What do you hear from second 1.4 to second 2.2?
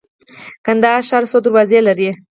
دروازې لري؟